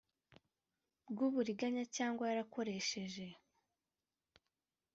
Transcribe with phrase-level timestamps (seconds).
[1.11, 3.25] bw uburiganya cyangwa yarakoresheje